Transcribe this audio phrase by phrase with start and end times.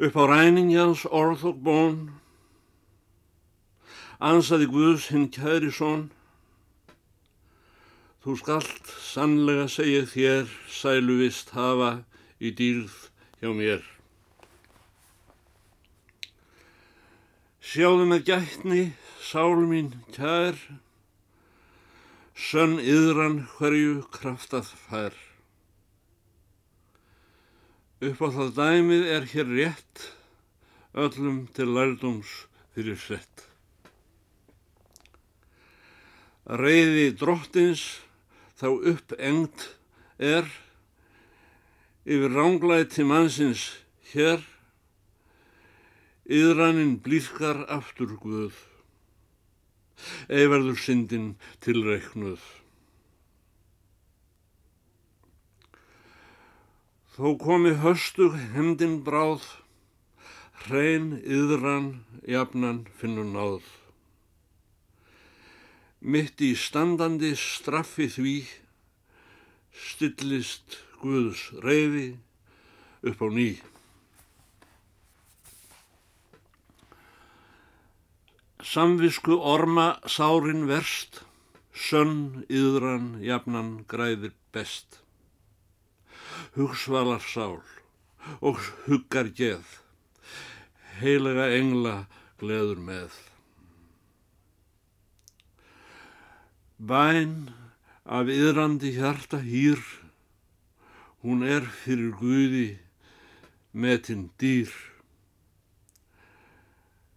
[0.00, 2.20] Upp á ræningjans orð og bón,
[4.20, 6.10] ansaði Guðs hinn kæri són,
[8.20, 11.92] þú skalt sannlega segja þér sæluvist hafa
[12.36, 12.98] í dýrð
[13.40, 13.80] hjá mér.
[17.70, 18.84] Sjáðu með gætni,
[19.24, 20.56] sál mín kær,
[22.36, 25.16] sönn yðran hverju kraftað fær.
[28.00, 30.08] Upp á það dæmið er hér rétt,
[30.96, 32.32] öllum til lærdums
[32.74, 33.49] fyrir sett.
[36.50, 37.82] Reyði drottins
[38.58, 39.68] þá uppengt
[40.18, 40.48] er,
[42.02, 43.68] yfir ránglæti mannsins
[44.10, 44.42] hér,
[46.26, 48.58] yðraninn blíðkar aftur Guð,
[50.26, 52.42] ei verður syndin tilreiknuð.
[57.14, 59.46] Þó komi höstug hendin bráð,
[60.66, 63.62] hrein yðran jafnan finnur náð.
[66.00, 68.38] Mitt í standandi straffi því,
[69.76, 72.06] stillist Guðs reyði
[73.04, 73.50] upp á ný.
[78.64, 81.20] Samvisku orma sárin verst,
[81.76, 85.02] sönn yðran jafnan græðir best.
[86.56, 87.60] Hugsvalar sál
[88.40, 88.56] og
[88.88, 89.64] huggar geð,
[91.00, 92.06] heilega engla
[92.40, 93.29] gleður með.
[96.80, 97.50] Bæn
[98.08, 99.80] af yðrandi hjarta hýr,
[101.20, 102.78] hún er fyrir Guði
[103.76, 104.72] metinn dýr.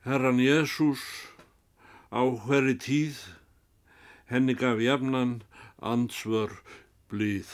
[0.00, 1.04] Herran Jésús
[2.08, 3.20] á hverri tíð
[4.32, 5.42] henni gaf jafnan
[5.76, 6.56] ansvör
[7.12, 7.52] blíð.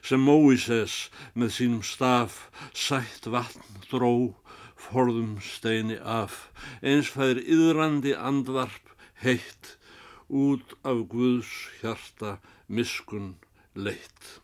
[0.00, 4.32] Sem Móises með sínum staf sætt vatn dró
[4.72, 6.48] forðum steini af,
[6.80, 9.76] eins fæðir yðrandi andvarp heitt
[10.28, 11.50] út af Guðs
[11.80, 13.36] hjarta miskun
[13.74, 14.40] leitt.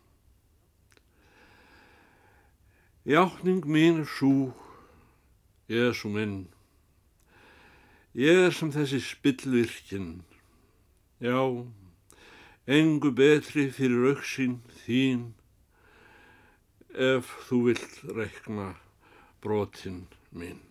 [3.05, 4.53] Jákning mín er svo
[5.69, 6.47] Jésu minn,
[8.13, 10.23] ég er sem þessi spillvirkinn,
[11.21, 11.41] já,
[12.65, 15.33] engu betri fyrir auksinn þín,
[16.93, 18.71] ef þú vilt rekna
[19.41, 20.61] brotin minn.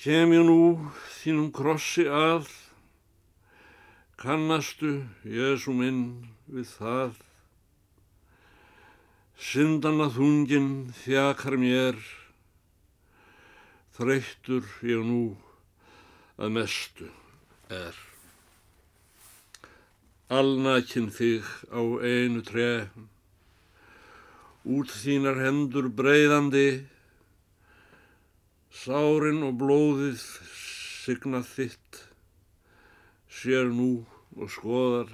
[0.00, 0.60] Kem ég nú
[1.20, 2.46] þínum krossi að,
[4.20, 7.18] kannastu, Jésu minn, við það,
[9.40, 11.96] Syndana þungin þjakar mér,
[13.96, 15.22] þreyttur ég nú
[16.40, 17.08] að mestu
[17.72, 17.96] er.
[20.28, 22.70] Alnakin þig á einu tre,
[24.68, 26.84] út þínar hendur breyðandi,
[28.84, 30.24] sárin og blóðið
[31.10, 31.98] signað þitt,
[33.26, 34.04] sér nú
[34.38, 35.08] og skoðar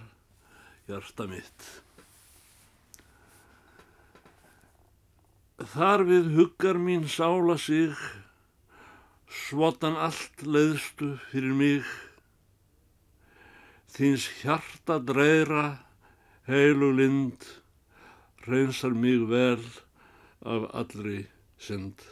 [0.88, 1.68] hjarta mitt.
[5.72, 7.94] Þar við huggar mín sála sig,
[9.46, 11.88] svotan allt leiðstu fyrir mig,
[13.96, 15.64] þins hjarta dreira,
[16.50, 17.48] heilu lind,
[18.44, 19.64] reynsar mig vel
[20.44, 21.24] af allri
[21.56, 22.04] synd.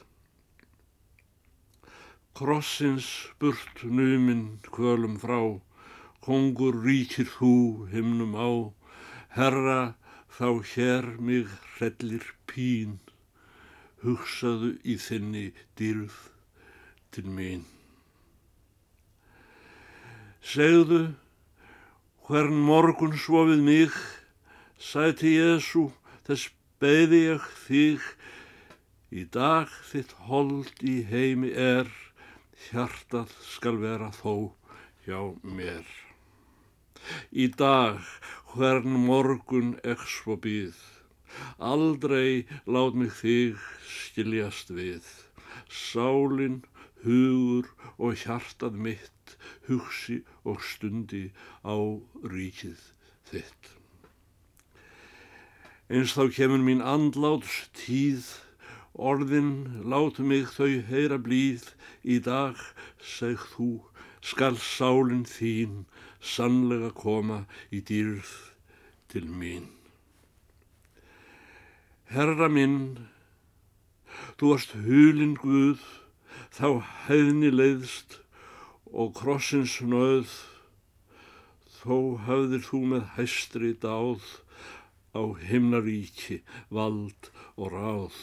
[2.34, 3.08] Krossins
[3.38, 5.38] burt numinn kvölum frá,
[6.24, 8.74] kongur ríkir þú himnum á,
[9.36, 9.94] herra
[10.34, 11.46] þá hér mig
[11.76, 12.98] hrellir pín.
[14.02, 15.44] Hugsaðu í þinni
[15.78, 16.18] dýrð
[17.14, 17.62] til mín.
[20.42, 21.14] Segðu
[22.26, 23.94] hvern morgun svo við mig,
[24.76, 25.92] sæti Jésu,
[26.26, 26.50] þess
[26.82, 28.02] beði ég þig,
[29.14, 31.86] Í dag þitt hold í heimi er,
[32.68, 34.34] hjartað skal vera þó
[35.04, 35.84] hjá mér.
[37.30, 38.00] Í dag
[38.54, 40.76] hvern morgun ekk svo býð,
[41.58, 45.04] aldrei lát mig þig skiljast við.
[45.68, 46.62] Sálin,
[47.04, 47.68] hugur
[47.98, 49.36] og hjartað mitt
[49.68, 51.28] hugsi og stundi
[51.64, 51.76] á
[52.24, 52.80] ríkið
[53.30, 53.70] þitt.
[55.92, 58.24] Eins þá kemur mín andláts tíð,
[58.94, 61.66] orðin látu mig þau heyra blíð,
[62.04, 62.60] í dag,
[63.00, 63.70] seg þú,
[64.24, 65.84] skal sálinn þín
[66.24, 68.30] sannlega koma í dýrð
[69.12, 69.68] til mín.
[72.08, 73.08] Herra minn,
[74.38, 75.82] þú varst hulin Guð,
[76.54, 78.20] þá hefni leiðst
[78.92, 80.30] og krossins nöð,
[81.80, 81.96] þó
[82.28, 84.24] hafðir þú með hæstri dáð
[85.14, 86.40] á himnaríki,
[86.70, 88.18] vald og ráð.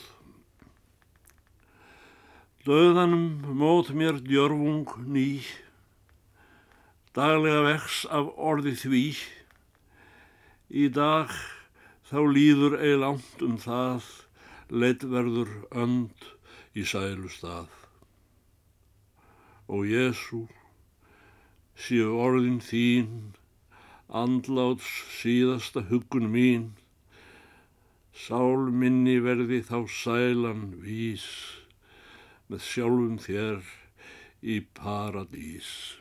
[2.61, 5.41] Döðanum mót mér djörfung ný,
[7.17, 9.05] daglega vex af orði því,
[10.69, 11.31] í dag
[12.05, 14.05] þá líður ei langt um það,
[14.69, 16.27] leitt verður önd
[16.77, 17.71] í sælu stað.
[19.65, 20.43] Og Jésu,
[21.73, 23.31] séu orðin þín,
[24.05, 26.69] andláts síðasta huggun mín,
[28.13, 31.25] sál minni verði þá sælan vís,
[32.51, 33.61] með sjálfum þér
[34.43, 36.00] í paradís.